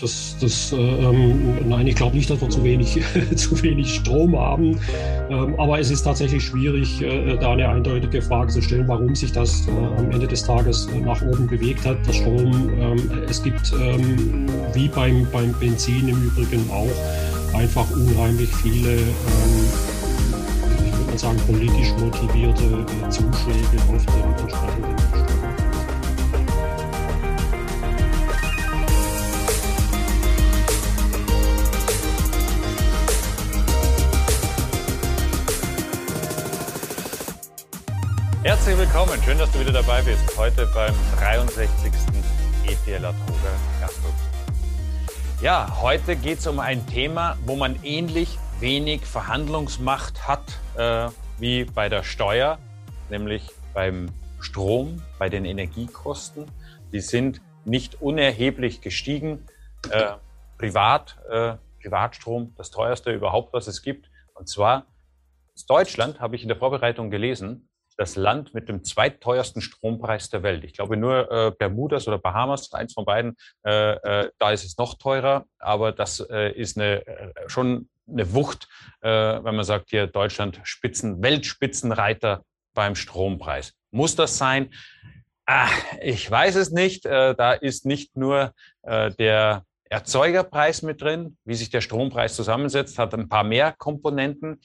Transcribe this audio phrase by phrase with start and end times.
[0.00, 3.00] das, das, äh, ähm, nein, ich glaube nicht, dass wir zu wenig,
[3.36, 4.80] zu wenig Strom haben.
[5.28, 9.32] Ähm, aber es ist tatsächlich schwierig, äh, da eine eindeutige Frage zu stellen, warum sich
[9.32, 12.70] das äh, am Ende des Tages äh, nach oben bewegt hat, der Strom.
[12.80, 19.02] Ähm, es gibt, ähm, wie beim, beim Benzin im Übrigen auch, einfach unheimlich viele, ähm,
[20.86, 24.99] ich würde mal sagen, politisch motivierte äh, Zuschläge auf den entsprechenden
[38.42, 40.38] Herzlich willkommen, schön, dass du wieder dabei bist.
[40.38, 41.68] Heute beim 63.
[42.66, 44.08] ETL Atoga Gastro.
[45.42, 51.64] Ja, heute geht es um ein Thema, wo man ähnlich wenig Verhandlungsmacht hat äh, wie
[51.64, 52.58] bei der Steuer,
[53.10, 54.08] nämlich beim
[54.40, 56.46] Strom, bei den Energiekosten.
[56.92, 59.44] Die sind nicht unerheblich gestiegen.
[59.90, 60.14] Äh,
[60.56, 64.10] Privat, äh, Privatstrom, das teuerste überhaupt, was es gibt.
[64.32, 64.86] Und zwar
[65.68, 67.69] Deutschland, habe ich in der Vorbereitung gelesen,
[68.00, 70.64] das Land mit dem zweitteuersten Strompreis der Welt.
[70.64, 74.78] Ich glaube nur äh, Bermudas oder Bahamas, eins von beiden, äh, äh, da ist es
[74.78, 78.68] noch teurer, aber das äh, ist eine, äh, schon eine Wucht,
[79.02, 83.74] äh, wenn man sagt, hier Deutschland Spitzen, Weltspitzenreiter beim Strompreis.
[83.90, 84.72] Muss das sein?
[85.44, 85.68] Ah,
[86.00, 87.04] ich weiß es nicht.
[87.04, 93.28] Da ist nicht nur der Erzeugerpreis mit drin, wie sich der Strompreis zusammensetzt, hat ein
[93.28, 94.60] paar mehr Komponenten.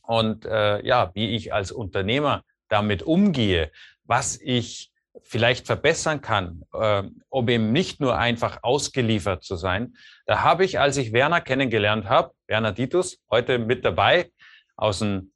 [0.00, 3.70] Und äh, ja, wie ich als Unternehmer damit umgehe,
[4.04, 9.96] was ich vielleicht verbessern kann, äh, um eben nicht nur einfach ausgeliefert zu sein.
[10.26, 14.30] Da habe ich, als ich Werner kennengelernt habe, Werner Ditus, heute mit dabei
[14.76, 15.32] aus dem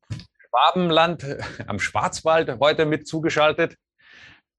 [0.48, 1.24] Schwabenland
[1.66, 3.76] am Schwarzwald, heute mit zugeschaltet,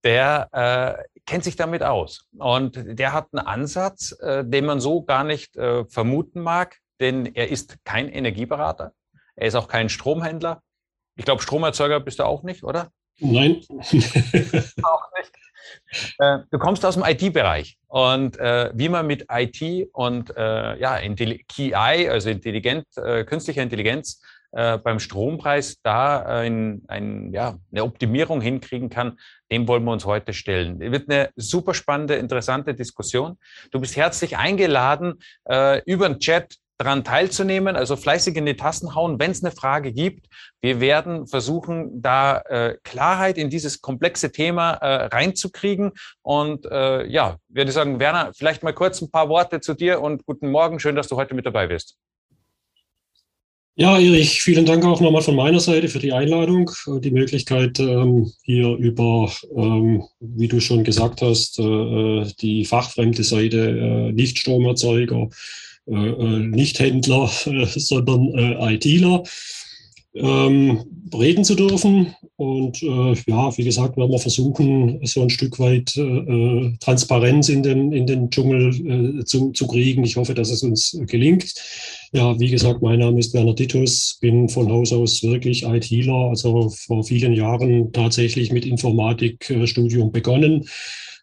[0.03, 2.27] der äh, kennt sich damit aus.
[2.37, 7.25] Und der hat einen Ansatz, äh, den man so gar nicht äh, vermuten mag, denn
[7.25, 8.93] er ist kein Energieberater,
[9.35, 10.61] er ist auch kein Stromhändler,
[11.15, 12.91] ich glaube, Stromerzeuger bist du auch nicht, oder?
[13.19, 13.61] Nein.
[13.69, 15.31] auch nicht.
[16.17, 20.97] Äh, du kommst aus dem IT-Bereich und äh, wie man mit IT und äh, ja,
[21.47, 21.73] KI,
[22.09, 24.21] also intelligent, äh, künstlicher Intelligenz,
[24.53, 29.17] äh, beim Strompreis da ein, ein, ja, eine Optimierung hinkriegen kann,
[29.49, 30.81] dem wollen wir uns heute stellen.
[30.81, 33.37] Es wird eine super spannende, interessante Diskussion.
[33.71, 38.95] Du bist herzlich eingeladen, äh, über den Chat daran teilzunehmen, also fleißig in die Tasten
[38.95, 40.25] hauen, wenn es eine Frage gibt.
[40.61, 45.91] Wir werden versuchen, da äh, Klarheit in dieses komplexe Thema äh, reinzukriegen.
[46.23, 50.25] Und äh, ja, würde sagen, Werner, vielleicht mal kurz ein paar Worte zu dir und
[50.25, 50.79] guten Morgen.
[50.79, 51.97] Schön, dass du heute mit dabei bist.
[53.75, 57.79] Ja, Erich, vielen Dank auch nochmal von meiner Seite für die Einladung, äh, die Möglichkeit,
[57.79, 65.15] ähm, hier über, ähm, wie du schon gesagt hast, äh, die fachfremde Seite äh, Nichtstromerzeuger
[65.15, 65.29] äh, äh,
[65.85, 68.27] nicht Händler, äh, sondern
[68.73, 69.23] ITler
[70.13, 70.83] ähm,
[71.13, 72.13] reden zu dürfen.
[72.35, 77.63] Und äh, ja, wie gesagt, werden wir versuchen, so ein Stück weit äh, Transparenz in
[77.63, 80.03] den, in den Dschungel äh, zu, zu kriegen.
[80.03, 81.53] Ich hoffe, dass es uns gelingt.
[82.13, 86.69] Ja, wie gesagt, mein Name ist Werner Titus, bin von Haus aus wirklich ITler, also
[86.69, 90.65] vor vielen Jahren tatsächlich mit Informatikstudium begonnen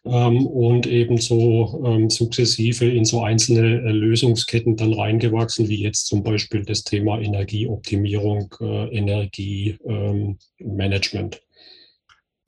[0.05, 6.07] ähm, und eben so ähm, sukzessive in so einzelne äh, Lösungsketten dann reingewachsen, wie jetzt
[6.07, 11.35] zum Beispiel das Thema Energieoptimierung, äh, Energiemanagement.
[11.35, 11.41] Ähm,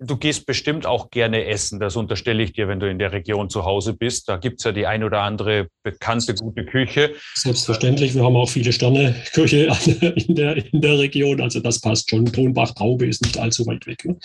[0.02, 3.50] du gehst bestimmt auch gerne essen, das unterstelle ich dir, wenn du in der Region
[3.50, 4.28] zu Hause bist.
[4.28, 7.14] Da gibt es ja die ein oder andere bekannte gute Küche.
[7.36, 9.68] Selbstverständlich, wir haben auch viele Sterne-Küche
[10.16, 12.26] in der, in der Region, also das passt schon.
[12.26, 14.04] Tonbach-Traube ist nicht allzu weit weg.
[14.06, 14.18] Ne?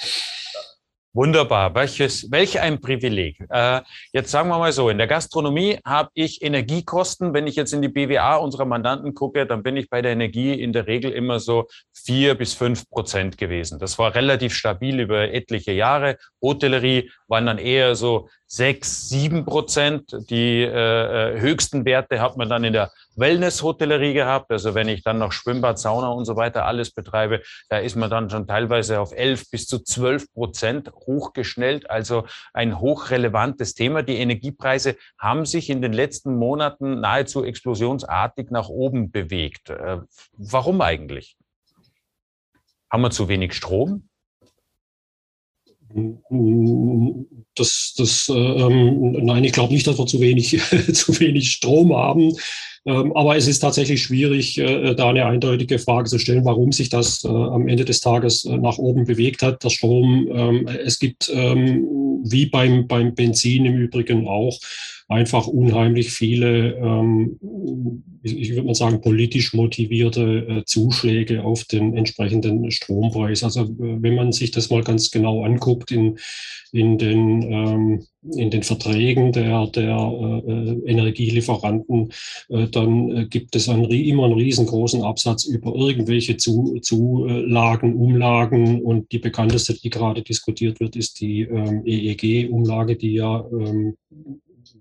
[1.16, 1.75] Wunderbar.
[1.75, 3.43] Welches, welch ein Privileg.
[3.49, 3.81] Äh,
[4.12, 7.32] jetzt sagen wir mal so, in der Gastronomie habe ich Energiekosten.
[7.32, 10.53] Wenn ich jetzt in die BWA unserer Mandanten gucke, dann bin ich bei der Energie
[10.53, 13.78] in der Regel immer so vier bis fünf Prozent gewesen.
[13.78, 16.19] Das war relativ stabil über etliche Jahre.
[16.43, 20.15] Hotellerie waren dann eher so sechs, sieben Prozent.
[20.28, 24.51] Die äh, äh, höchsten Werte hat man dann in der Wellness-Hotellerie gehabt.
[24.51, 28.10] Also wenn ich dann noch Schwimmbad, Sauna und so weiter alles betreibe, da ist man
[28.10, 31.91] dann schon teilweise auf elf bis zu zwölf Prozent hochgeschnellt.
[31.91, 34.03] Also ein hochrelevantes Thema.
[34.03, 39.71] Die Energiepreise haben sich in den letzten Monaten nahezu explosionsartig nach oben bewegt.
[39.71, 39.98] Äh,
[40.33, 41.36] warum eigentlich?
[42.91, 44.09] Haben wir zu wenig Strom?
[47.54, 50.48] Das, das, äh, ähm, nein, ich glaube nicht, dass wir zu wenig,
[50.92, 52.36] zu wenig Strom haben.
[52.86, 56.88] Ähm, aber es ist tatsächlich schwierig, äh, da eine eindeutige Frage zu stellen, warum sich
[56.88, 60.28] das äh, am Ende des Tages äh, nach oben bewegt hat, der Strom.
[60.33, 61.84] Ähm, es gibt ähm,
[62.24, 64.59] wie beim, beim Benzin im Übrigen auch,
[65.09, 66.74] einfach unheimlich viele,
[68.24, 73.44] ich würde mal sagen, politisch motivierte äh, Zuschläge auf den entsprechenden Strompreis.
[73.44, 76.18] Also äh, wenn man sich das mal ganz genau anguckt in,
[76.72, 78.03] in, den,
[78.34, 79.97] in den Verträgen der, der
[80.47, 82.13] äh, Energielieferanten,
[82.49, 88.83] äh, dann äh, gibt es einen, immer einen riesengroßen Absatz über irgendwelche Zu, Zulagen, Umlagen.
[88.83, 93.97] Und die bekannteste, die gerade diskutiert wird, ist die ähm, EEG-Umlage, die ja ähm,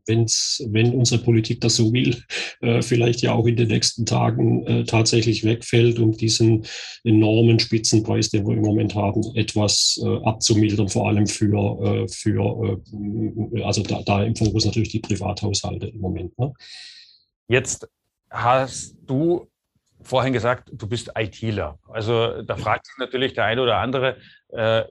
[0.06, 2.24] wenn's, wenn unsere Politik das so will,
[2.62, 6.66] äh, vielleicht ja auch in den nächsten Tagen äh, tatsächlich wegfällt, um diesen
[7.04, 12.82] enormen Spitzenpreis, den wir im Moment haben, etwas äh, abzumildern, vor allem für, äh, für
[13.54, 16.38] äh, also da, da im Fokus natürlich die Privathaushalte im Moment.
[16.38, 16.54] Ne?
[17.48, 17.88] Jetzt
[18.30, 19.48] hast du
[20.02, 21.80] vorhin gesagt, du bist ITler.
[21.90, 24.18] Also da fragt sich natürlich der eine oder andere,
[24.50, 24.84] äh,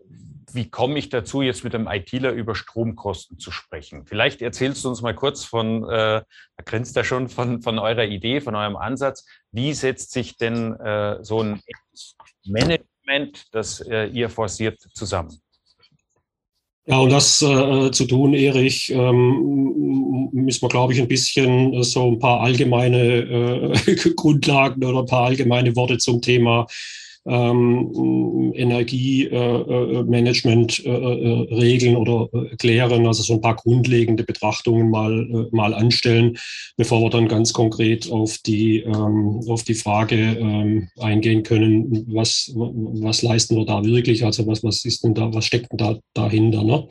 [0.52, 4.04] wie komme ich dazu, jetzt mit einem ITler über Stromkosten zu sprechen?
[4.06, 8.04] Vielleicht erzählst du uns mal kurz von, äh, da grinst er schon, von, von eurer
[8.04, 9.26] Idee, von eurem Ansatz.
[9.52, 11.60] Wie setzt sich denn äh, so ein
[12.44, 15.38] Management, das äh, ihr forciert, zusammen?
[16.86, 22.10] Ja, um das äh, zu tun, Erich, ähm, müssen wir, glaube ich, ein bisschen so
[22.10, 26.66] ein paar allgemeine äh, Grundlagen oder ein paar allgemeine Worte zum Thema
[27.26, 35.28] ähm, Energiemanagement äh, äh, äh, oder äh, klären, also so ein paar grundlegende Betrachtungen mal,
[35.30, 36.36] äh, mal anstellen,
[36.76, 42.52] bevor wir dann ganz konkret auf die, ähm, auf die Frage ähm, eingehen können, was,
[42.54, 45.98] was leisten wir da wirklich, also was, was ist denn da, was steckt denn da
[46.12, 46.62] dahinter.
[46.62, 46.86] Ne?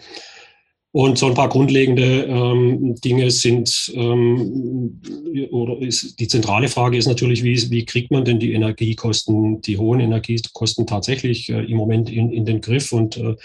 [0.95, 5.01] Und so ein paar grundlegende ähm, Dinge sind, ähm,
[5.49, 9.79] oder ist, die zentrale Frage ist natürlich, wie, wie kriegt man denn die Energiekosten, die
[9.79, 12.91] hohen Energiekosten tatsächlich äh, im Moment in, in den Griff?
[12.91, 13.35] Und äh,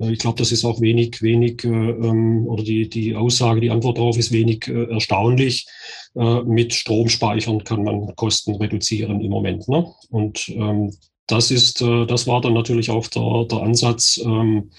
[0.00, 3.96] ich glaube, das ist auch wenig, wenig, äh, ähm, oder die, die Aussage, die Antwort
[3.96, 5.66] darauf ist wenig äh, erstaunlich.
[6.14, 9.66] Äh, mit Stromspeichern kann man Kosten reduzieren im Moment.
[9.66, 9.90] Ne?
[10.10, 10.92] Und ähm,
[11.26, 14.72] das ist, äh, das war dann natürlich auch der, der Ansatz, ähm,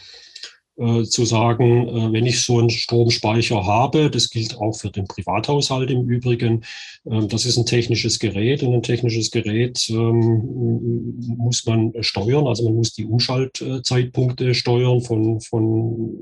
[0.77, 5.05] äh, zu sagen, äh, wenn ich so einen Stromspeicher habe, das gilt auch für den
[5.05, 6.63] Privathaushalt im Übrigen,
[7.05, 12.63] äh, das ist ein technisches Gerät und ein technisches Gerät ähm, muss man steuern, also
[12.63, 16.17] man muss die Umschaltzeitpunkte steuern, von, von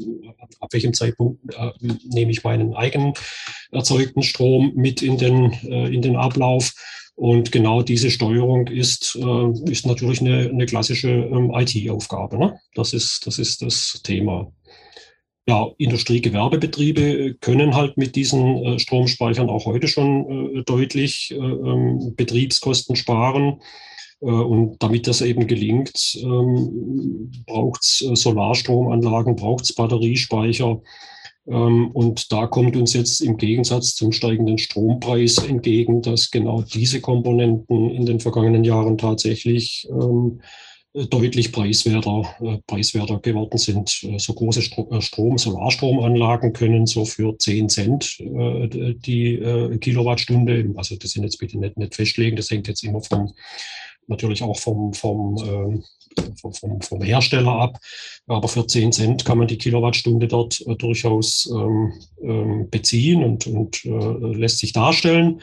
[0.60, 1.72] ab welchem Zeitpunkt äh,
[2.10, 3.14] nehme ich meinen eigenen
[3.72, 6.74] erzeugten Strom mit in den, äh, in den Ablauf.
[7.16, 12.38] Und genau diese Steuerung ist, äh, ist natürlich eine, eine klassische ähm, IT-Aufgabe.
[12.38, 12.60] Ne?
[12.74, 14.52] Das, ist, das ist das Thema.
[15.48, 22.14] Ja, Industriegewerbebetriebe können halt mit diesen äh, Stromspeichern auch heute schon äh, deutlich äh, ähm,
[22.16, 23.60] Betriebskosten sparen.
[24.22, 30.82] Äh, und damit das eben gelingt, ähm, braucht es äh, Solarstromanlagen, braucht es Batteriespeicher.
[31.48, 37.02] Ähm, und da kommt uns jetzt im Gegensatz zum steigenden Strompreis entgegen, dass genau diese
[37.02, 40.42] Komponenten in den vergangenen Jahren tatsächlich ähm,
[40.94, 44.04] deutlich preiswerter, äh, preiswerter geworden sind.
[44.04, 51.24] Äh, so große Strom, Solarstromanlagen können so für 10 Cent die Kilowattstunde, also das sind
[51.24, 53.34] jetzt bitte nicht, nicht festlegen, das hängt jetzt immer vom,
[54.08, 55.84] natürlich auch vom, vom ähm,
[56.42, 57.80] vom, vom, Hersteller ab.
[58.28, 63.48] Aber für 10 Cent kann man die Kilowattstunde dort äh, durchaus ähm, ähm, beziehen und,
[63.48, 65.42] und äh, lässt sich darstellen.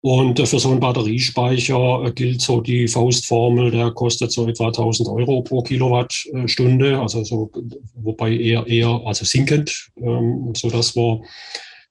[0.00, 4.66] Und äh, für so einen Batteriespeicher äh, gilt so die Faustformel, der kostet so etwa
[4.68, 7.50] 1000 Euro pro Kilowattstunde, also so,
[7.94, 11.22] wobei eher, eher also sinkend, ähm, so wir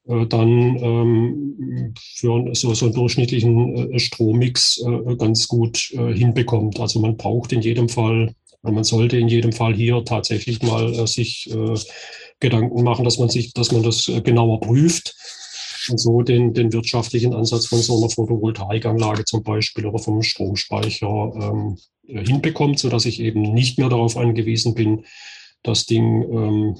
[0.07, 6.79] dann ähm, für so, so einen durchschnittlichen äh, Strommix äh, ganz gut hinbekommt.
[6.79, 11.49] Also man braucht in jedem Fall, man sollte in jedem Fall hier tatsächlich mal sich
[12.39, 15.15] Gedanken machen, dass man sich, dass man das genauer prüft
[15.89, 21.31] und so den, den wirtschaftlichen Ansatz von so einer Photovoltaikanlage zum Beispiel oder vom Stromspeicher
[21.35, 25.05] ähm, hinbekommt, sodass ich eben nicht mehr darauf angewiesen bin,
[25.63, 26.79] das Ding ähm, äh,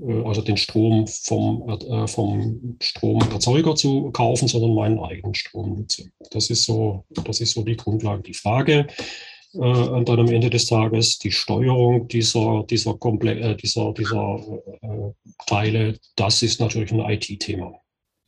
[0.00, 6.10] also den Strom vom, äh, vom Stromerzeuger zu kaufen, sondern meinen eigenen Strom nutze.
[6.30, 8.22] Das ist so, das ist so die Grundlage.
[8.22, 8.86] Die Frage
[9.54, 14.40] äh, und dann am Ende des Tages die Steuerung dieser, dieser, Komple äh, dieser, dieser
[14.80, 17.81] äh, Teile, das ist natürlich ein IT-Thema.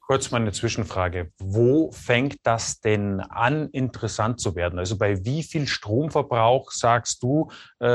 [0.07, 1.31] Kurz mal eine Zwischenfrage.
[1.39, 4.79] Wo fängt das denn an, interessant zu werden?
[4.79, 7.87] Also bei wie viel Stromverbrauch sagst du, äh,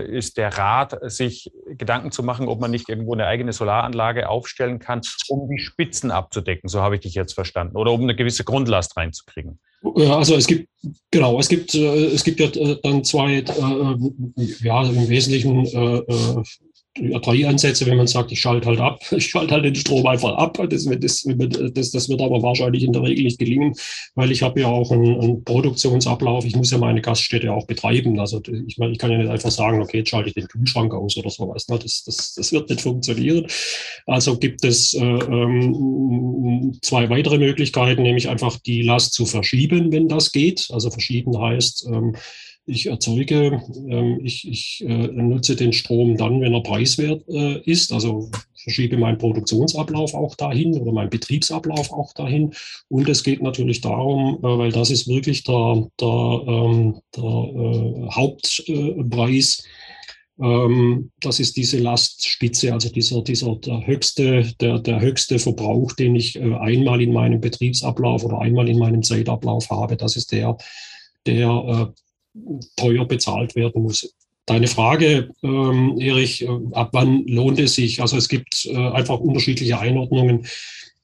[0.00, 4.28] äh, ist der Rat, sich Gedanken zu machen, ob man nicht irgendwo eine eigene Solaranlage
[4.28, 6.68] aufstellen kann, um die Spitzen abzudecken?
[6.68, 7.78] So habe ich dich jetzt verstanden.
[7.78, 9.58] Oder um eine gewisse Grundlast reinzukriegen?
[9.96, 10.68] Ja, also es gibt,
[11.10, 13.44] genau, es gibt, äh, es gibt ja äh, dann zwei, äh,
[14.60, 15.66] ja, im Wesentlichen
[16.96, 20.36] drei Ansätze, wenn man sagt, ich schalte halt ab, ich schalte halt den Strom einfach
[20.36, 20.58] ab.
[20.70, 21.26] Das, das,
[21.74, 23.74] das, das wird aber wahrscheinlich in der Regel nicht gelingen,
[24.14, 26.44] weil ich habe ja auch einen, einen, Produktionsablauf.
[26.44, 28.18] Ich muss ja meine Gaststätte auch betreiben.
[28.20, 30.94] Also ich, meine, ich kann ja nicht einfach sagen, okay, jetzt schalte ich den Kühlschrank
[30.94, 31.68] aus oder sowas.
[31.68, 31.78] Ne?
[31.82, 33.46] Das, das, das wird nicht funktionieren.
[34.06, 40.08] Also gibt es äh, ähm, zwei weitere Möglichkeiten, nämlich einfach die Last zu verschieben, wenn
[40.08, 40.68] das geht.
[40.70, 42.14] Also verschieben heißt, ähm,
[42.66, 47.92] ich erzeuge, ähm, ich, ich äh, nutze den Strom dann, wenn er preiswert äh, ist,
[47.92, 52.54] also verschiebe meinen Produktionsablauf auch dahin oder meinen Betriebsablauf auch dahin.
[52.88, 58.08] Und es geht natürlich darum, äh, weil das ist wirklich der, der, ähm, der äh,
[58.10, 59.64] Hauptpreis,
[60.40, 66.16] ähm, das ist diese Lastspitze, also dieser, dieser der höchste, der, der höchste Verbrauch, den
[66.16, 69.96] ich äh, einmal in meinem Betriebsablauf oder einmal in meinem Zeitablauf habe.
[69.96, 70.56] Das ist der,
[71.26, 72.00] der äh,
[72.76, 74.14] teuer bezahlt werden muss.
[74.46, 78.02] Deine Frage, ähm, Erich, äh, ab wann lohnt es sich?
[78.02, 80.46] Also es gibt äh, einfach unterschiedliche Einordnungen,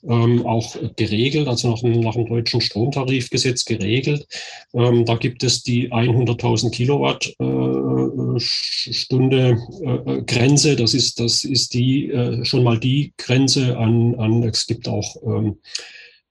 [0.02, 4.26] ähm, auch geregelt, also nach dem, nach dem deutschen Stromtarifgesetz geregelt.
[4.72, 10.76] Ähm, da gibt es die 100.000 Kilowattstunde äh, äh, Grenze.
[10.76, 15.16] Das ist, das ist die äh, schon mal die Grenze an, an es gibt auch
[15.24, 15.58] ähm,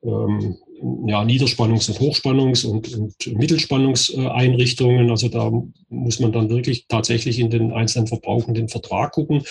[0.03, 0.57] ähm,
[1.07, 5.09] ja, Niederspannungs- und Hochspannungs- und, und Mittelspannungseinrichtungen.
[5.09, 5.51] Also da
[5.89, 9.43] muss man dann wirklich tatsächlich in den einzelnen Verbrauch und den Vertrag gucken.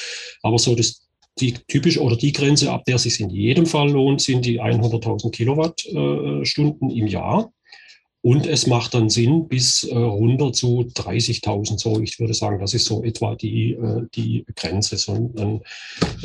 [0.42, 1.08] Aber so das,
[1.40, 4.60] die typische oder die Grenze, ab der es sich in jedem Fall lohnt, sind die
[4.60, 7.52] 100.000 Kilowattstunden im Jahr.
[8.20, 11.78] Und es macht dann Sinn bis äh, runter zu 30.000.
[11.78, 14.96] So, ich würde sagen, das ist so etwa die, äh, die Grenze.
[14.96, 15.62] So ein,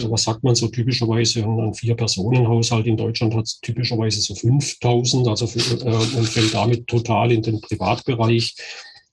[0.10, 1.44] was sagt man so typischerweise?
[1.44, 7.32] Ein, Vier-Personen-Haushalt in Deutschland hat typischerweise so 5.000, also für, äh, und fällt damit total
[7.32, 8.56] in den Privatbereich,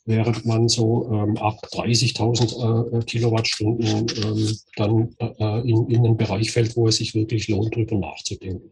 [0.06, 6.50] während man so ähm, ab 30.000 äh, Kilowattstunden ähm, dann äh, in, in den Bereich
[6.50, 8.70] fällt, wo es sich wirklich lohnt, darüber nachzudenken.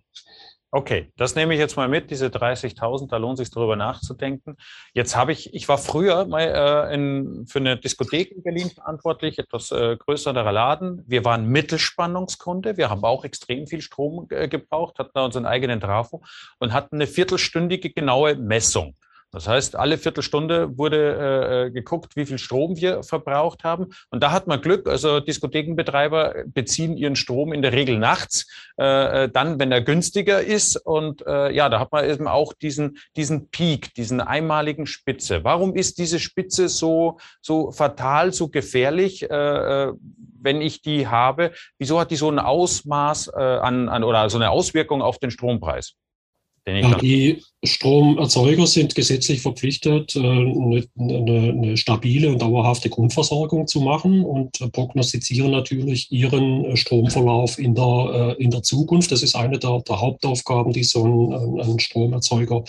[0.70, 4.58] Okay, das nehme ich jetzt mal mit, diese 30.000, da lohnt sich darüber nachzudenken.
[4.92, 9.38] Jetzt habe ich, ich war früher mal äh, in, für eine Diskothek in Berlin verantwortlich,
[9.38, 11.04] etwas äh, größerer Laden.
[11.06, 15.80] Wir waren Mittelspannungskunde, wir haben auch extrem viel Strom äh, gebraucht, hatten da unseren eigenen
[15.80, 16.22] Trafo
[16.58, 18.94] und hatten eine viertelstündige genaue Messung.
[19.30, 23.88] Das heißt, alle Viertelstunde wurde äh, äh, geguckt, wie viel Strom wir verbraucht haben.
[24.10, 24.88] Und da hat man Glück.
[24.88, 28.46] Also Diskothekenbetreiber beziehen ihren Strom in der Regel nachts,
[28.78, 30.76] äh, äh, dann, wenn er günstiger ist.
[30.76, 35.44] Und äh, ja, da hat man eben auch diesen, diesen Peak, diesen einmaligen Spitze.
[35.44, 39.30] Warum ist diese Spitze so, so fatal, so gefährlich?
[39.30, 39.92] Äh, äh
[40.40, 44.38] wenn ich die habe, wieso hat die so ein Ausmaß äh, an, an oder so
[44.38, 45.96] eine Auswirkung auf den Strompreis?
[46.68, 54.24] Ja, die Stromerzeuger sind gesetzlich verpflichtet, äh, eine, eine, stabile und dauerhafte Grundversorgung zu machen
[54.24, 59.10] und prognostizieren natürlich ihren äh, Stromverlauf in der, äh, in der Zukunft.
[59.10, 62.64] Das ist eine der, der Hauptaufgaben, die so ein, ein Stromerzeuger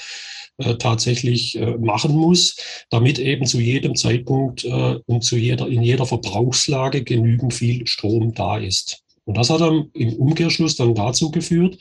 [0.78, 2.58] tatsächlich machen muss,
[2.90, 4.66] damit eben zu jedem Zeitpunkt
[5.06, 9.02] und zu jeder, in jeder Verbrauchslage genügend viel Strom da ist.
[9.24, 11.78] Und das hat dann im Umkehrschluss dann dazu geführt,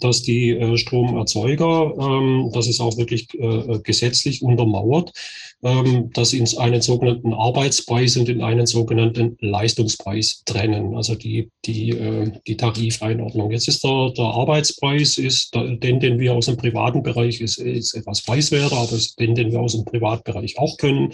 [0.00, 5.12] dass die äh, Stromerzeuger, ähm, das ist auch wirklich äh, gesetzlich untermauert,
[5.62, 11.50] ähm, dass sie in einen sogenannten Arbeitspreis und in einen sogenannten Leistungspreis trennen, also die,
[11.64, 13.50] die, äh, die Tarifeinordnung.
[13.50, 17.94] Jetzt ist der, der Arbeitspreis, ist den, den wir aus dem privaten Bereich, ist, ist
[17.94, 21.12] etwas preiswerter, aber ist den, den wir aus dem Privatbereich auch können.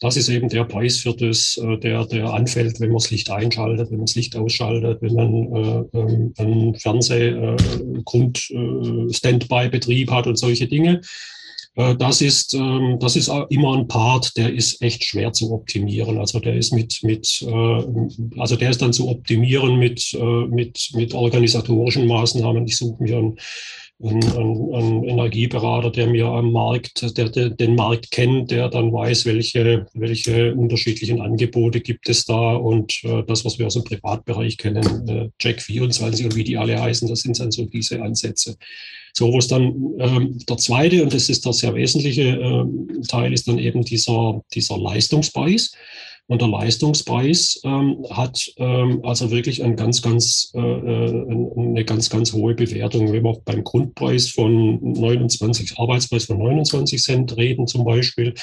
[0.00, 3.30] Das ist eben der Preis für das, äh, der, der anfällt, wenn man das Licht
[3.30, 6.74] einschaltet, wenn man das Licht ausschaltet, wenn man äh, ähm, einen
[8.18, 11.00] Fernsehgrund äh, Standby-Betrieb hat und solche Dinge.
[11.74, 16.18] Äh, das ist, ähm, das ist immer ein Part, der ist echt schwer zu optimieren.
[16.18, 20.90] Also der ist mit, mit äh, also der ist dann zu optimieren mit, äh, mit,
[20.94, 22.66] mit organisatorischen Maßnahmen.
[22.66, 23.34] Ich suche mir
[24.02, 28.92] einen, einen, einen Energieberater, der mir am Markt, der, der, den Markt kennt, der dann
[28.92, 34.56] weiß, welche, welche unterschiedlichen Angebote gibt es da und das, was wir aus dem Privatbereich
[34.56, 38.56] kennen, Jack 24 und wie die alle heißen, das sind dann so diese Ansätze.
[39.18, 43.32] So, wo es dann ähm, der zweite, und das ist der sehr wesentliche äh, Teil,
[43.32, 45.72] ist dann eben dieser, dieser Leistungspreis.
[46.28, 52.10] Und der Leistungspreis ähm, hat ähm, also wirklich ein ganz, ganz, äh, äh eine ganz,
[52.10, 53.10] ganz hohe Bewertung.
[53.10, 58.34] Wenn wir beim Grundpreis von 29, Arbeitspreis von 29 Cent reden zum Beispiel,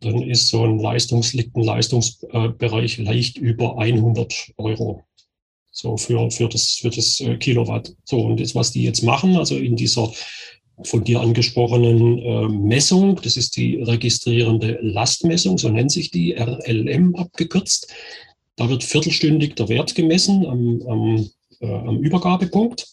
[0.00, 5.04] dann ist so ein Leistungs, Leistungsbereich leicht über 100 Euro
[5.70, 7.94] so für, für das, für das äh, Kilowatt.
[8.04, 10.12] So, und jetzt, was die jetzt machen, also in dieser
[10.84, 17.16] von dir angesprochenen äh, Messung, das ist die registrierende Lastmessung, so nennt sich die, RLM
[17.16, 17.92] abgekürzt.
[18.56, 21.30] Da wird viertelstündig der Wert gemessen am, am,
[21.60, 22.86] äh, am Übergabepunkt.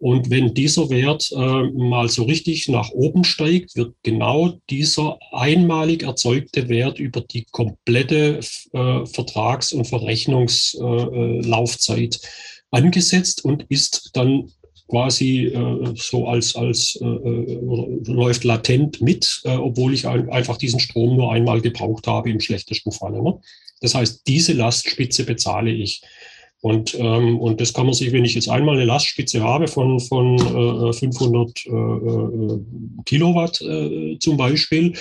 [0.00, 6.04] Und wenn dieser Wert äh, mal so richtig nach oben steigt, wird genau dieser einmalig
[6.04, 8.38] erzeugte Wert über die komplette
[8.72, 12.18] äh, Vertrags- und Verrechnungslaufzeit äh,
[12.70, 14.52] angesetzt und ist dann
[14.88, 20.56] quasi äh, so als, als äh, äh läuft latent mit, äh, obwohl ich ein, einfach
[20.56, 23.22] diesen Strom nur einmal gebraucht habe im schlechtesten Falle.
[23.22, 23.38] Ne?
[23.80, 26.02] Das heißt, diese Lastspitze bezahle ich.
[26.60, 30.00] Und, ähm, und das kann man sich, wenn ich jetzt einmal eine Lastspitze habe von,
[30.00, 32.60] von äh, 500 äh, äh,
[33.04, 34.94] Kilowatt äh, zum Beispiel,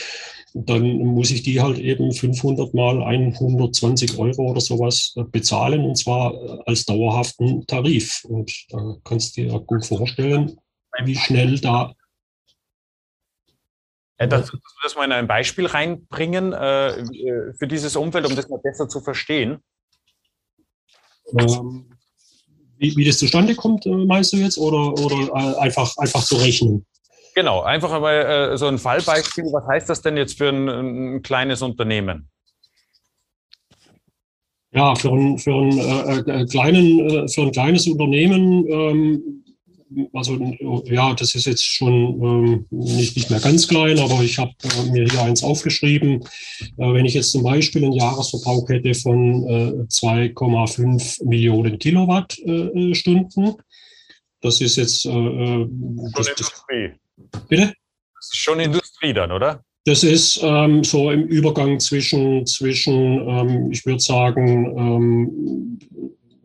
[0.53, 5.97] dann muss ich die halt eben 500 mal 120 Euro oder sowas äh, bezahlen und
[5.97, 8.23] zwar äh, als dauerhaften Tarif.
[8.25, 10.59] Und da kannst du dir gut vorstellen,
[11.03, 11.93] wie schnell da.
[14.19, 14.51] Ja, das,
[14.83, 18.99] das mal in ein Beispiel reinbringen äh, für dieses Umfeld, um das mal besser zu
[19.01, 19.59] verstehen.
[21.37, 21.85] Ähm,
[22.77, 26.35] wie, wie, das zustande kommt, äh, meinst du jetzt, oder, oder äh, einfach, einfach zu
[26.35, 26.85] rechnen?
[27.35, 29.45] Genau, einfach einmal äh, so ein Fallbeispiel.
[29.51, 32.29] Was heißt das denn jetzt für ein, ein kleines Unternehmen?
[34.71, 39.43] Ja, für ein, für ein, äh, äh kleinen, äh, für ein kleines Unternehmen ähm,
[40.13, 40.35] also
[40.85, 44.91] ja, das ist jetzt schon ähm, nicht, nicht mehr ganz klein, aber ich habe äh,
[44.91, 46.23] mir hier eins aufgeschrieben.
[46.77, 53.55] Äh, wenn ich jetzt zum Beispiel einen Jahresverbrauch hätte von äh, 2,5 Millionen Kilowattstunden,
[54.41, 55.67] das ist jetzt äh, äh
[56.15, 56.91] das, Industrie.
[57.47, 57.73] Bitte?
[58.15, 59.63] Das ist schon Industrie dann, oder?
[59.85, 65.79] Das ist ähm, so im Übergang zwischen, zwischen ähm, ich würde sagen, ähm,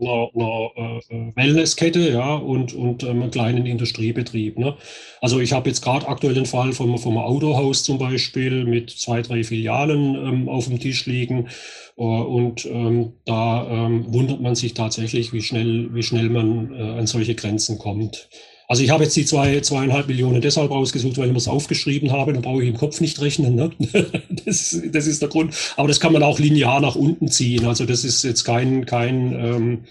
[0.03, 4.59] einer, einer äh, Wellnesskette ja, und, und ähm, einem kleinen Industriebetrieb.
[4.59, 4.77] Ne?
[5.21, 9.23] Also ich habe jetzt gerade aktuell den Fall vom, vom Autohaus zum Beispiel mit zwei,
[9.23, 11.49] drei Filialen ähm, auf dem Tisch liegen.
[11.97, 16.99] Äh, und ähm, da ähm, wundert man sich tatsächlich, wie schnell, wie schnell man äh,
[16.99, 18.29] an solche Grenzen kommt.
[18.69, 22.33] Also ich habe jetzt die zwei, zweieinhalb Millionen deshalb rausgesucht, weil ich es aufgeschrieben habe,
[22.33, 23.55] dann brauche ich im Kopf nicht rechnen.
[23.55, 23.71] Ne?
[24.45, 25.55] Das, das, ist der Grund.
[25.77, 27.65] Aber das kann man auch linear nach unten ziehen.
[27.65, 29.85] Also das ist jetzt kein, kein ähm,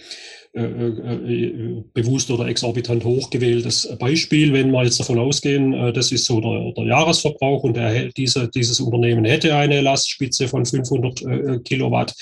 [0.53, 4.51] äh, äh, bewusst oder exorbitant hochgewähltes Beispiel.
[4.51, 8.49] Wenn wir jetzt davon ausgehen, äh, das ist so der, der Jahresverbrauch und der, diese,
[8.49, 12.13] dieses Unternehmen hätte eine Lastspitze von 500 äh, Kilowatt,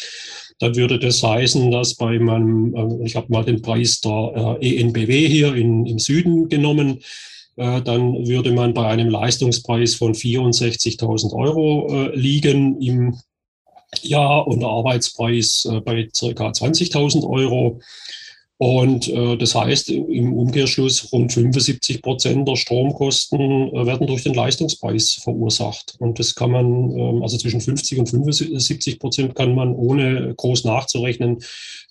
[0.60, 4.80] dann würde das heißen, dass bei meinem, äh, ich habe mal den Preis der äh,
[4.80, 7.00] ENBW hier in, im Süden genommen,
[7.56, 13.18] äh, dann würde man bei einem Leistungspreis von 64.000 Euro liegen im
[14.02, 17.80] Jahr und Arbeitspreis bei circa 20.000 Euro.
[18.62, 24.34] Und äh, das heißt im Umkehrschluss, rund 75 Prozent der Stromkosten äh, werden durch den
[24.34, 25.96] Leistungspreis verursacht.
[26.00, 30.66] Und das kann man, äh, also zwischen 50 und 75 Prozent kann man ohne groß
[30.66, 31.38] nachzurechnen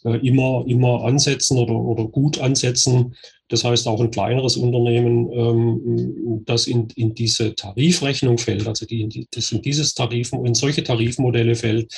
[0.04, 3.14] äh, immer, immer ansetzen oder, oder gut ansetzen.
[3.48, 9.26] Das heißt, auch ein kleineres Unternehmen, ähm, das in, in diese Tarifrechnung fällt, also die,
[9.30, 11.94] das in dieses Tarif, in solche Tarifmodelle fällt,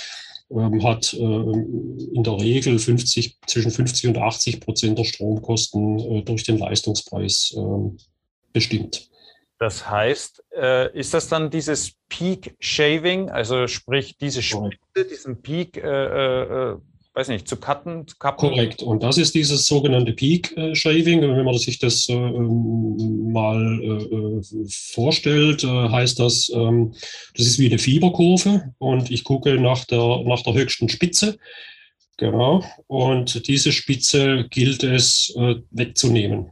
[0.51, 6.23] ähm, hat ähm, in der Regel 50, zwischen 50 und 80 Prozent der Stromkosten äh,
[6.23, 7.99] durch den Leistungspreis ähm,
[8.53, 9.09] bestimmt.
[9.59, 15.77] Das heißt, äh, ist das dann dieses Peak Shaving, also sprich diese Spitze, diesen Peak
[15.77, 16.77] äh,
[17.21, 18.49] weiß nicht, zu cutten, zu kappen?
[18.49, 18.83] Korrekt.
[18.83, 21.21] Und das ist dieses sogenannte Peak Shaving.
[21.21, 26.95] Wenn man sich das äh, mal äh, vorstellt, äh, heißt das, ähm,
[27.37, 31.37] das ist wie eine Fieberkurve und ich gucke nach der, nach der höchsten Spitze.
[32.17, 32.65] Genau.
[32.87, 36.51] Und diese Spitze gilt es äh, wegzunehmen.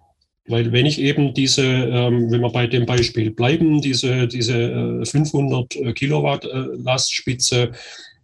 [0.48, 5.76] Weil wenn ich eben diese, ähm, wenn wir bei dem Beispiel bleiben, diese, diese 500
[5.76, 7.72] äh, Kilowatt Lastspitze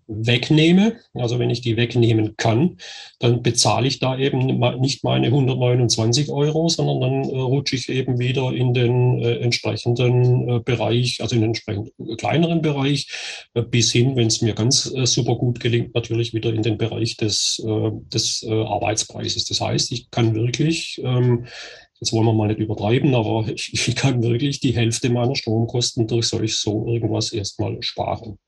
[0.06, 2.78] wegnehme, also wenn ich die wegnehmen kann,
[3.18, 8.18] dann bezahle ich da eben nicht meine 129 Euro, sondern dann äh, rutsche ich eben
[8.18, 13.08] wieder in den äh, entsprechenden äh, Bereich, also in den entsprechend kleineren Bereich,
[13.54, 16.78] äh, bis hin, wenn es mir ganz äh, super gut gelingt, natürlich wieder in den
[16.78, 19.44] Bereich des, äh, des Arbeitspreises.
[19.46, 21.46] Das heißt, ich kann wirklich ähm,
[22.00, 26.06] Jetzt wollen wir mal nicht übertreiben, aber ich, ich, kann wirklich die Hälfte meiner Stromkosten
[26.06, 28.38] durch solch so irgendwas erstmal sparen.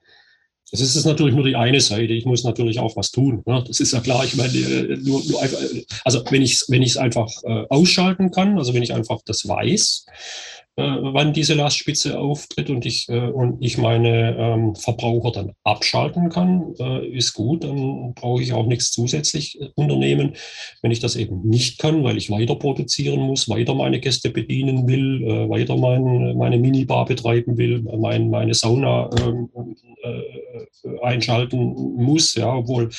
[0.73, 2.13] Das ist natürlich nur die eine Seite.
[2.13, 3.43] Ich muss natürlich auch was tun.
[3.47, 3.63] Ne?
[3.67, 4.25] Das ist ja klar.
[4.25, 5.59] Ich meine, äh, nur, nur einfach,
[6.05, 9.47] also wenn ich es wenn ich's einfach äh, ausschalten kann, also wenn ich einfach das
[9.47, 15.53] weiß, äh, wann diese Lastspitze auftritt und ich, äh, und ich meine ähm, Verbraucher dann
[15.65, 17.65] abschalten kann, äh, ist gut.
[17.65, 20.35] Dann brauche ich auch nichts zusätzlich äh, unternehmen.
[20.83, 24.87] Wenn ich das eben nicht kann, weil ich weiter produzieren muss, weiter meine Gäste bedienen
[24.87, 29.49] will, äh, weiter mein, meine Minibar betreiben will, mein, meine Sauna ähm,
[30.03, 31.59] äh, einschalten
[31.97, 32.91] muss, ja, obwohl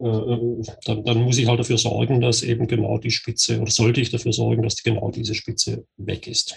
[0.00, 4.00] äh, dann, dann, muss ich halt dafür sorgen, dass eben genau die Spitze, oder sollte
[4.00, 6.56] ich dafür sorgen, dass genau diese Spitze weg ist.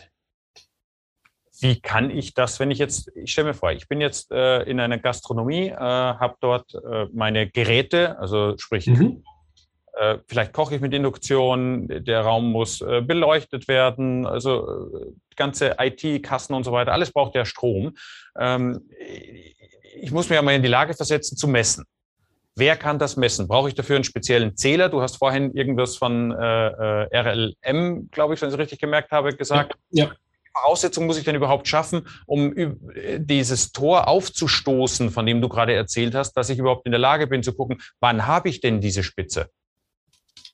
[1.60, 4.62] Wie kann ich das, wenn ich jetzt, ich stelle mir vor, ich bin jetzt äh,
[4.64, 9.24] in einer Gastronomie, äh, habe dort äh, meine Geräte, also sprich, mhm.
[9.98, 16.54] Äh, vielleicht koche ich mit Induktion, der Raum muss äh, beleuchtet werden, also ganze IT-Kassen
[16.54, 17.96] und so weiter, alles braucht ja Strom.
[18.38, 18.88] Ähm,
[20.00, 21.86] ich muss mir ja mal in die Lage versetzen zu messen.
[22.56, 23.48] Wer kann das messen?
[23.48, 24.90] Brauche ich dafür einen speziellen Zähler?
[24.90, 29.12] Du hast vorhin irgendwas von äh, äh RLM, glaube ich, wenn ich es richtig gemerkt
[29.12, 29.76] habe, gesagt.
[29.90, 30.12] Ja.
[30.62, 32.54] Voraussetzung muss ich denn überhaupt schaffen, um
[33.20, 37.28] dieses Tor aufzustoßen, von dem du gerade erzählt hast, dass ich überhaupt in der Lage
[37.28, 39.50] bin zu gucken, wann habe ich denn diese Spitze?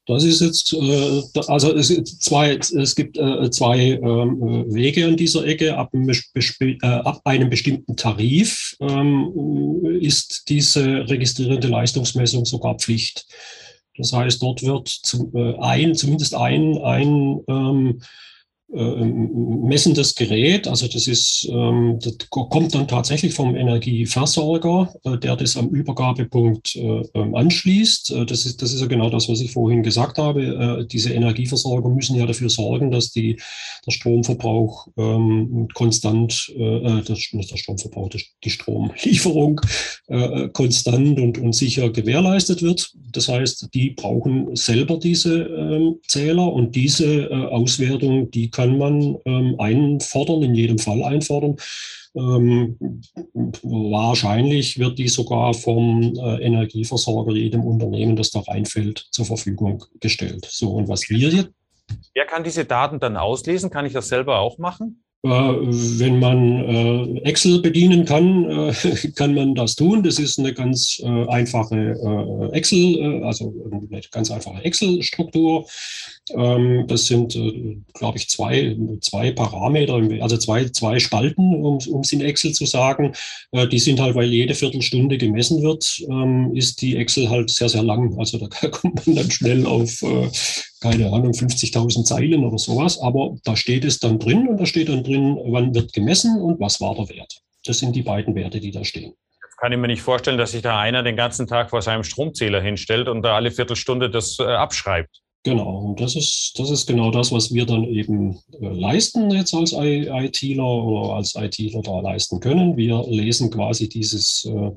[0.06, 5.16] Das ist jetzt, äh, also es gibt zwei, es gibt äh, zwei ähm, Wege an
[5.16, 5.78] dieser Ecke.
[5.78, 6.78] Ab, äh,
[7.24, 13.26] einem bestimmten Tarif ähm, ist diese registrierende Leistungsmessung sogar Pflicht.
[13.98, 15.00] Das heißt, dort wird
[15.62, 18.06] ein, zumindest ein, ein ähm, äh,
[18.74, 25.58] messendes Gerät, also das ist, ähm, das kommt dann tatsächlich vom Energieversorger, äh, der das
[25.58, 28.16] am Übergabepunkt äh, ähm, anschließt.
[28.28, 30.88] Das ist, das ist ja genau das, was ich vorhin gesagt habe.
[30.92, 33.40] Diese Energieversorger müssen ja dafür sorgen, dass die,
[33.86, 38.10] der Stromverbrauch ähm, konstant, das, der Stromverbrauch,
[38.44, 39.62] die Stromlieferung
[40.54, 42.94] konstant und, und sicher gewährleistet wird.
[43.12, 50.44] Das heißt, die brauchen selber diese Zähler und diese Auswertung, die kann man ähm, einfordern,
[50.44, 51.58] in jedem Fall einfordern.
[52.16, 52.78] Ähm,
[53.64, 60.48] wahrscheinlich wird die sogar vom äh, Energieversorger jedem Unternehmen, das da reinfällt, zur Verfügung gestellt.
[60.50, 61.50] So, und was wir jetzt.
[62.14, 63.70] Wer kann diese Daten dann auslesen?
[63.70, 65.04] Kann ich das selber auch machen?
[65.26, 68.74] Äh, wenn man äh, Excel bedienen kann, äh,
[69.16, 70.04] kann man das tun.
[70.04, 75.66] Das ist eine ganz einfache Excel, also eine ganz einfache Excel-Struktur.
[76.32, 77.38] Ähm, das sind,
[77.94, 83.14] glaube ich, zwei, zwei Parameter, also zwei, zwei Spalten, um es in Excel zu sagen.
[83.54, 87.84] Die sind halt, weil jede Viertelstunde gemessen wird, ähm, ist die Excel halt sehr, sehr
[87.84, 88.18] lang.
[88.18, 90.02] Also da kommt man dann schnell auf
[90.84, 94.90] keine Ahnung, 50.000 Zeilen oder sowas, aber da steht es dann drin und da steht
[94.90, 97.40] dann drin, wann wird gemessen und was war der Wert.
[97.66, 99.14] Das sind die beiden Werte, die da stehen.
[99.60, 102.60] Kann ich mir nicht vorstellen, dass sich da einer den ganzen Tag vor seinem Stromzähler
[102.60, 105.23] hinstellt und da alle Viertelstunde das äh, abschreibt.
[105.46, 109.54] Genau, und das ist, das ist genau das, was wir dann eben äh, leisten jetzt
[109.54, 112.78] als ITler oder als ITler da leisten können.
[112.78, 114.72] Wir lesen quasi dieses, äh,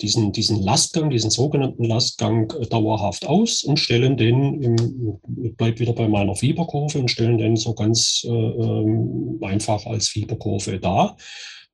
[0.00, 5.20] diesen, diesen Lastgang, diesen sogenannten Lastgang äh, dauerhaft aus und stellen den, im,
[5.56, 10.80] bleibt wieder bei meiner Fieberkurve und stellen den so ganz äh, ähm, einfach als Fieberkurve
[10.80, 11.16] dar.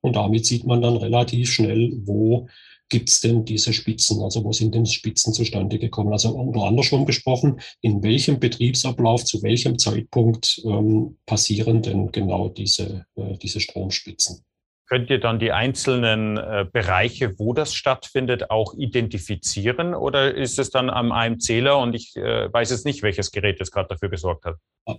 [0.01, 2.47] Und damit sieht man dann relativ schnell, wo
[2.89, 4.21] gibt es denn diese Spitzen?
[4.21, 6.11] Also wo sind denn Spitzen zustande gekommen?
[6.11, 13.05] Also oder andersrum gesprochen, in welchem Betriebsablauf, zu welchem Zeitpunkt ähm, passieren denn genau diese,
[13.15, 14.43] äh, diese Stromspitzen?
[14.89, 19.93] Könnt ihr dann die einzelnen äh, Bereiche, wo das stattfindet, auch identifizieren?
[19.93, 23.59] Oder ist es dann am einem Zähler und ich äh, weiß jetzt nicht, welches Gerät
[23.59, 24.55] jetzt gerade dafür gesorgt hat?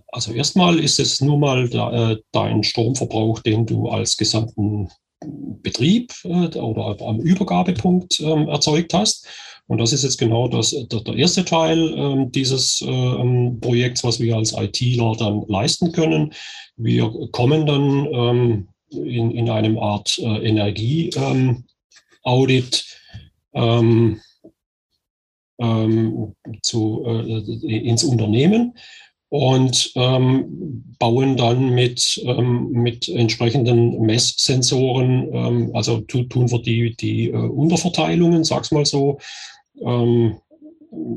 [0.07, 4.89] Also erstmal ist es nur mal da, äh, dein Stromverbrauch, den du als gesamten
[5.25, 9.27] Betrieb äh, oder am Übergabepunkt ähm, erzeugt hast.
[9.67, 14.35] Und das ist jetzt genau das, der, erste Teil ähm, dieses ähm, Projekts, was wir
[14.35, 16.33] als ITler dann leisten können.
[16.75, 22.85] Wir kommen dann in, in einem Art äh, Energie-Audit
[23.53, 24.15] äh,
[27.67, 28.73] ins Unternehmen
[29.31, 36.97] und ähm, bauen dann mit, ähm, mit entsprechenden Messsensoren, ähm, also tu, tun wir die,
[36.97, 39.19] die äh, Unterverteilungen, sag's mal so,
[39.81, 40.35] ähm,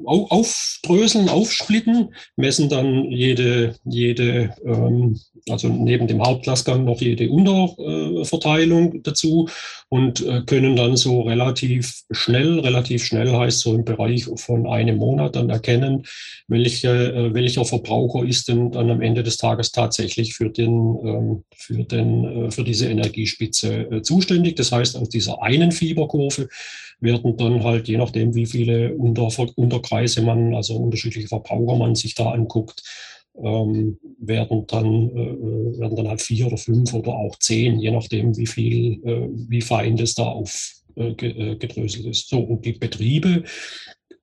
[0.04, 9.48] aufdröseln, aufsplitten, messen dann jede, jede ähm, also neben dem Hauptlastgang noch jede Unterverteilung dazu
[9.88, 14.96] und äh, können dann so relativ schnell, relativ schnell heißt so im Bereich von einem
[14.96, 16.04] Monat dann erkennen,
[16.48, 20.70] welche, äh, welcher Verbraucher ist denn dann am Ende des Tages tatsächlich für, den,
[21.04, 24.56] ähm, für, den, äh, für diese Energiespitze zuständig.
[24.56, 26.48] Das heißt, aus dieser einen Fieberkurve
[27.00, 32.14] werden dann halt, je nachdem, wie viele Unter Unterkreise man, also unterschiedliche Verbraucher man sich
[32.14, 32.82] da anguckt,
[33.42, 38.36] ähm, werden, dann, äh, werden dann halt vier oder fünf oder auch zehn, je nachdem,
[38.36, 42.28] wie viel, äh, wie fein das da aufgedröselt äh, ist.
[42.28, 43.42] So, und die Betriebe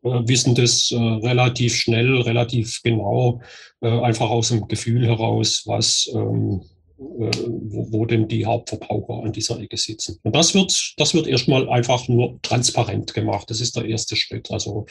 [0.03, 3.41] äh, wissen das äh, relativ schnell, relativ genau,
[3.81, 6.61] äh, einfach aus dem Gefühl heraus, was ähm,
[7.01, 10.19] wo, wo, denn die Hauptverbraucher an dieser Ecke sitzen.
[10.23, 13.49] Und das wird, das wird erstmal einfach nur transparent gemacht.
[13.49, 14.51] Das ist der erste Schritt.
[14.51, 14.85] Also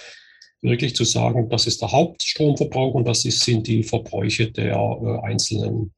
[0.60, 5.26] wirklich zu sagen, das ist der Hauptstromverbrauch und das ist, sind die Verbräuche der äh,
[5.26, 5.94] einzelnen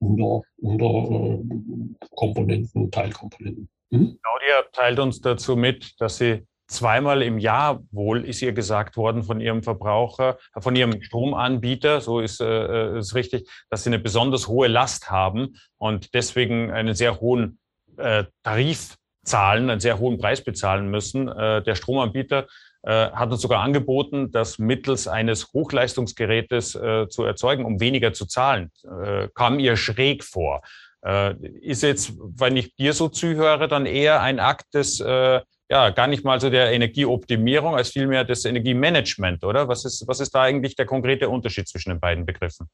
[0.00, 3.68] unter, unter äh, Komponenten, Teilkomponenten.
[3.90, 4.18] Hm?
[4.22, 6.42] Claudia teilt uns dazu mit, dass sie
[6.74, 12.20] zweimal im Jahr wohl ist ihr gesagt worden von ihrem Verbraucher, von ihrem Stromanbieter, so
[12.20, 17.20] ist äh, ist richtig, dass sie eine besonders hohe Last haben und deswegen einen sehr
[17.20, 17.58] hohen
[17.96, 21.28] äh, Tarif zahlen, einen sehr hohen Preis bezahlen müssen.
[21.28, 22.46] Äh, der Stromanbieter
[22.82, 28.26] äh, hat uns sogar angeboten, das mittels eines Hochleistungsgerätes äh, zu erzeugen, um weniger zu
[28.26, 28.70] zahlen.
[28.84, 30.62] Äh, kam ihr schräg vor.
[31.04, 35.90] Äh, ist jetzt, wenn ich dir so zuhöre, dann eher ein Akt des, äh, ja,
[35.90, 39.68] gar nicht mal so der Energieoptimierung, als vielmehr des Energiemanagement, oder?
[39.68, 42.68] Was ist, was ist da eigentlich der konkrete Unterschied zwischen den beiden Begriffen?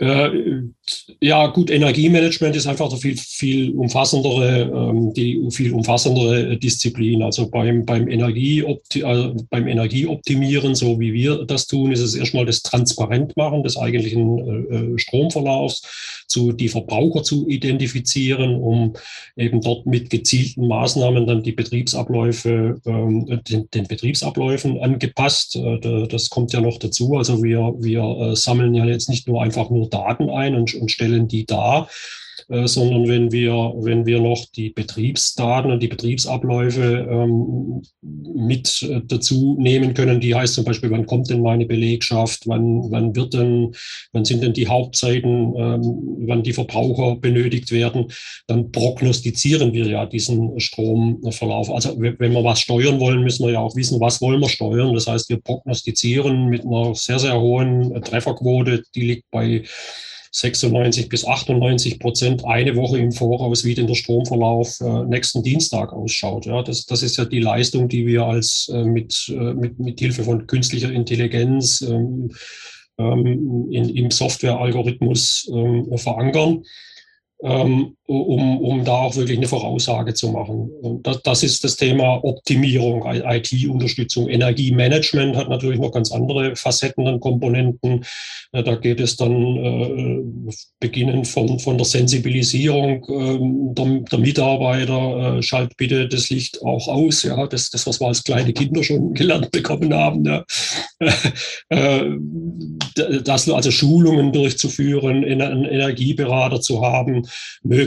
[0.00, 0.62] Äh,
[1.20, 7.22] ja, gut, Energiemanagement ist einfach eine viel, viel umfassendere, ähm, die viel umfassendere Disziplin.
[7.22, 12.44] Also beim, beim, Energieopti äh, beim Energieoptimieren, so wie wir das tun, ist es erstmal
[12.44, 18.94] das Transparentmachen des eigentlichen äh, Stromverlaufs, zu die Verbraucher zu identifizieren, um
[19.36, 25.58] eben dort mit gezielten Maßnahmen dann die Betriebsabläufe, ähm, den, den, Betriebsabläufen angepasst.
[26.08, 27.16] Das kommt ja noch dazu.
[27.16, 31.28] Also wir, wir sammeln ja jetzt nicht nur einfach nur Daten ein und, und stellen
[31.28, 31.88] die dar,
[32.48, 39.00] äh, sondern wenn wir, wenn wir noch die Betriebsdaten und die Betriebsabläufe ähm, mit äh,
[39.04, 43.34] dazu nehmen können, die heißt zum Beispiel, wann kommt denn meine Belegschaft, wann, wann wird
[43.34, 43.74] denn,
[44.12, 45.82] wann sind denn die Hauptzeiten, ähm,
[46.26, 48.06] wann die Verbraucher benötigt werden,
[48.46, 51.70] dann prognostizieren wir ja diesen Stromverlauf.
[51.70, 54.94] Also wenn wir was steuern wollen, müssen wir ja auch wissen, was wollen wir steuern.
[54.94, 59.62] Das heißt, wir prognostizieren mit einer sehr, sehr hohen Trefferquote, die liegt bei
[60.36, 65.92] 96 bis 98 Prozent eine Woche im Voraus, wie denn der Stromverlauf äh, nächsten Dienstag
[65.92, 66.46] ausschaut.
[66.46, 70.00] Ja, das, das ist ja die Leistung, die wir als äh, mit, äh, mit, mit
[70.00, 72.32] Hilfe von künstlicher Intelligenz ähm,
[72.98, 76.64] ähm, in, im Softwarealgorithmus ähm, verankern
[77.44, 80.70] ähm, um, um da auch wirklich eine Voraussage zu machen.
[80.82, 84.28] Und das, das ist das Thema Optimierung, IT-Unterstützung.
[84.28, 88.04] Energiemanagement hat natürlich noch ganz andere Facetten und Komponenten.
[88.52, 95.42] Da geht es dann äh, beginnend von, von der Sensibilisierung äh, der, der, Mitarbeiter, äh,
[95.42, 97.22] schalt bitte das Licht auch aus.
[97.22, 100.24] Ja, das, das was wir als kleine Kinder schon gelernt bekommen haben.
[100.24, 100.44] Ja.
[101.70, 102.04] äh,
[103.24, 107.26] das, also Schulungen durchzuführen, einen Energieberater zu haben,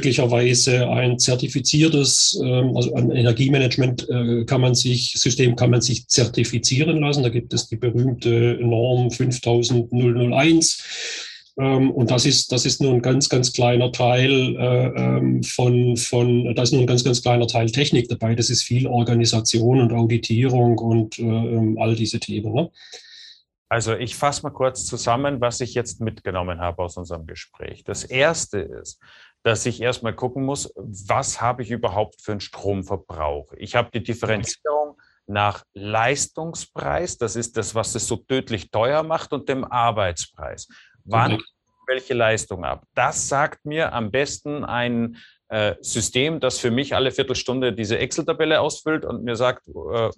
[0.07, 6.07] möglicherweise ein zertifiziertes, ähm, also ein Energiemanagement äh, kann man sich, System kann man sich
[6.07, 7.23] zertifizieren lassen.
[7.23, 10.83] Da gibt es die berühmte Norm 50001.
[11.59, 15.97] Ähm, und das ist, das ist nur ein ganz, ganz kleiner Teil äh, ähm, von,
[15.97, 18.33] von, da ist nur ein ganz, ganz kleiner Teil Technik dabei.
[18.33, 22.53] Das ist viel Organisation und Auditierung und äh, all diese Themen.
[22.53, 22.69] Ne?
[23.69, 27.83] Also ich fasse mal kurz zusammen, was ich jetzt mitgenommen habe aus unserem Gespräch.
[27.83, 29.01] Das Erste ist,
[29.43, 33.53] dass ich erstmal gucken muss, was habe ich überhaupt für einen Stromverbrauch.
[33.57, 39.33] Ich habe die Differenzierung nach Leistungspreis, das ist das, was es so tödlich teuer macht,
[39.33, 40.67] und dem Arbeitspreis.
[41.03, 41.41] Wann
[41.87, 42.83] welche Leistung ab?
[42.93, 45.17] Das sagt mir am besten ein
[45.49, 49.71] äh, System, das für mich alle Viertelstunde diese Excel-Tabelle ausfüllt und mir sagt, äh,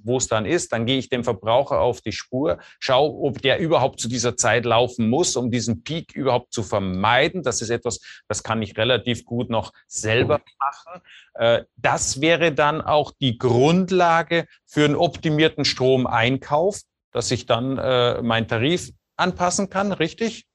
[0.04, 0.74] wo es dann ist.
[0.74, 4.66] Dann gehe ich dem Verbraucher auf die Spur, schaue, ob der überhaupt zu dieser Zeit
[4.66, 7.44] laufen muss, um diesen Peak überhaupt zu vermeiden.
[7.44, 11.02] Das ist etwas, das kann ich relativ gut noch selber machen.
[11.36, 17.76] Äh, das wäre dann auch die Grundlage für einen optimierten Stromeinkauf, dass ich dann
[18.24, 20.49] meinen Tarif anpassen kann, richtig?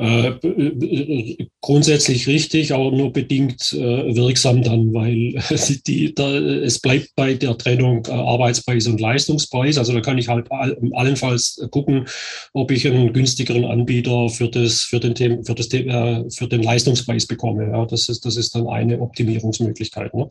[0.00, 5.34] Äh, äh, grundsätzlich richtig, aber nur bedingt äh, wirksam dann, weil
[5.86, 9.76] die, da, es bleibt bei der Trennung äh, Arbeitspreis und Leistungspreis.
[9.76, 12.06] Also da kann ich halt all, allenfalls gucken,
[12.54, 16.62] ob ich einen günstigeren Anbieter für das, für den, Thema, für das, äh, für den
[16.62, 17.70] Leistungspreis bekomme.
[17.70, 20.14] Ja, das ist, das ist dann eine Optimierungsmöglichkeit.
[20.14, 20.28] Ne?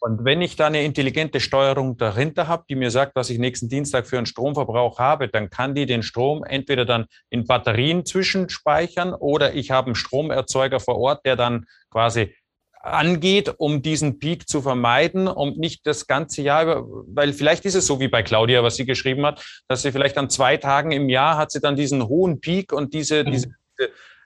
[0.00, 3.70] Und wenn ich da eine intelligente Steuerung dahinter habe, die mir sagt, was ich nächsten
[3.70, 8.95] Dienstag für einen Stromverbrauch habe, dann kann die den Strom entweder dann in Batterien zwischenspeichern
[9.18, 12.34] oder ich habe einen Stromerzeuger vor Ort, der dann quasi
[12.82, 17.74] angeht, um diesen Peak zu vermeiden, um nicht das ganze Jahr über, weil vielleicht ist
[17.74, 20.92] es so wie bei Claudia, was sie geschrieben hat, dass sie vielleicht an zwei Tagen
[20.92, 23.32] im Jahr hat sie dann diesen hohen Peak und diese, mhm.
[23.32, 23.48] diese,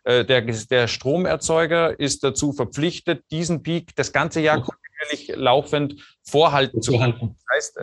[0.05, 4.67] äh, der, der Stromerzeuger ist dazu verpflichtet, diesen Peak das ganze Jahr
[5.01, 7.37] kontinuierlich laufend vorhalten zu können.
[7.49, 7.79] Das heißt,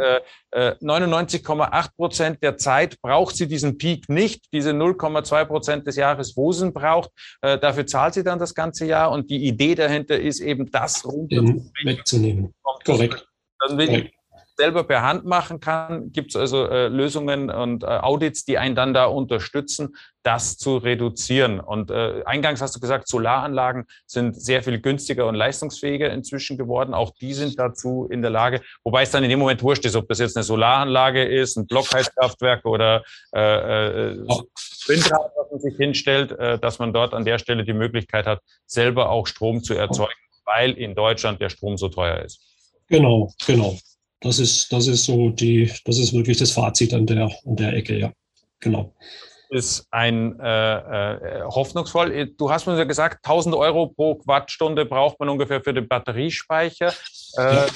[0.81, 6.35] 99,8 äh, Prozent der Zeit braucht sie diesen Peak nicht, diese 0,2 Prozent des Jahres,
[6.37, 7.11] wo sie ihn braucht.
[7.41, 11.05] Äh, dafür zahlt sie dann das ganze Jahr und die Idee dahinter ist eben, das
[11.05, 11.43] runter
[11.83, 12.53] wegzunehmen.
[12.85, 13.27] Korrekt.
[13.59, 14.16] Dann will Korrekt.
[14.57, 18.75] Selber per Hand machen kann, gibt es also äh, Lösungen und äh, Audits, die einen
[18.75, 21.59] dann da unterstützen, das zu reduzieren.
[21.59, 26.93] Und äh, eingangs hast du gesagt, Solaranlagen sind sehr viel günstiger und leistungsfähiger inzwischen geworden.
[26.93, 29.95] Auch die sind dazu in der Lage, wobei es dann in dem Moment wurscht ist,
[29.95, 33.03] ob das jetzt eine Solaranlage ist, ein Blockheizkraftwerk oder
[33.35, 34.17] äh, äh,
[34.87, 38.41] Windrad, was man sich hinstellt, äh, dass man dort an der Stelle die Möglichkeit hat,
[38.65, 40.11] selber auch Strom zu erzeugen,
[40.45, 42.41] weil in Deutschland der Strom so teuer ist.
[42.89, 43.77] Genau, genau.
[44.19, 47.73] Das ist, das ist so die, das ist wirklich das Fazit an der, an der
[47.73, 48.11] Ecke, ja.
[48.59, 48.93] Genau.
[49.49, 52.33] Ist ein äh, äh, hoffnungsvoll.
[52.37, 56.93] Du hast mir ja gesagt, 1000 Euro pro Quattstunde braucht man ungefähr für den Batteriespeicher.
[57.37, 57.67] Äh, ja.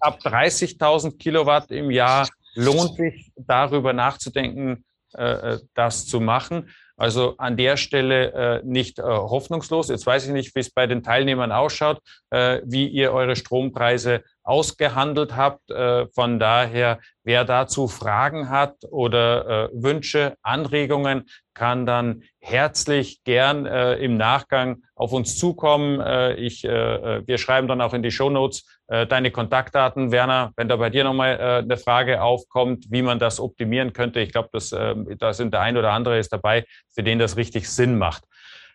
[0.00, 4.84] Ab 30.000 Kilowatt im Jahr lohnt sich darüber nachzudenken,
[5.14, 6.70] äh, äh, das zu machen.
[6.96, 9.88] Also an der Stelle äh, nicht äh, hoffnungslos.
[9.88, 14.22] Jetzt weiß ich nicht, wie es bei den Teilnehmern ausschaut, äh, wie ihr eure Strompreise
[14.42, 15.70] ausgehandelt habt.
[15.70, 23.66] Äh, von daher, wer dazu Fragen hat oder äh, Wünsche, Anregungen, kann dann herzlich gern
[23.66, 26.00] äh, im Nachgang auf uns zukommen.
[26.00, 30.12] Äh, ich, äh, äh wir schreiben dann auch in die Show Notes äh, deine Kontaktdaten.
[30.12, 34.20] Werner, wenn da bei dir nochmal äh, eine Frage aufkommt, wie man das optimieren könnte,
[34.20, 37.36] ich glaube, dass äh, da sind der ein oder andere ist dabei, für den das
[37.36, 38.24] richtig Sinn macht.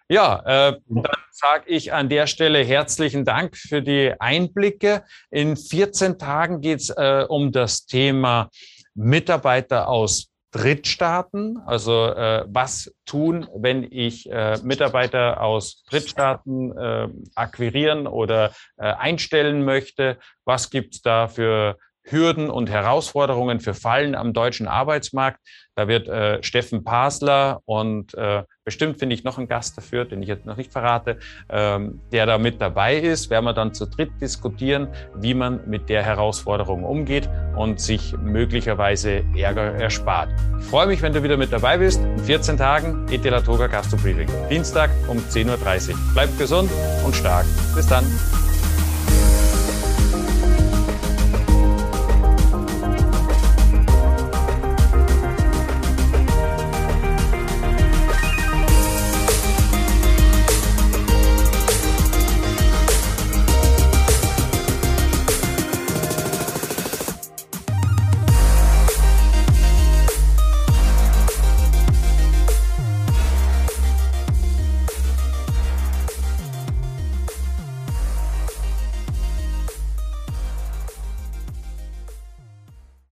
[0.09, 5.03] Ja, äh, dann sage ich an der Stelle herzlichen Dank für die Einblicke.
[5.29, 8.49] In 14 Tagen geht es äh, um das Thema
[8.93, 11.57] Mitarbeiter aus Drittstaaten.
[11.65, 19.63] Also äh, was tun, wenn ich äh, Mitarbeiter aus Drittstaaten äh, akquirieren oder äh, einstellen
[19.63, 20.17] möchte?
[20.45, 25.39] Was gibt es da für Hürden und Herausforderungen für Fallen am deutschen Arbeitsmarkt.
[25.75, 30.21] Da wird äh, Steffen Pasler und äh, bestimmt finde ich noch einen Gast dafür, den
[30.21, 31.17] ich jetzt noch nicht verrate,
[31.49, 33.29] ähm, der da mit dabei ist.
[33.29, 39.23] Werden wir dann zu dritt diskutieren, wie man mit der Herausforderung umgeht und sich möglicherweise
[39.35, 40.29] Ärger erspart.
[40.59, 42.01] Ich freue mich, wenn du wieder mit dabei bist.
[42.01, 44.27] In 14 Tagen Etela Toga Gastro Briefing.
[44.49, 46.13] Dienstag um 10.30 Uhr.
[46.13, 46.69] Bleibt gesund
[47.05, 47.45] und stark.
[47.75, 48.05] Bis dann.